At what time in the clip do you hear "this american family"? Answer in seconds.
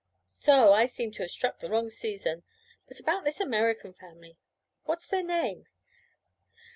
3.23-4.39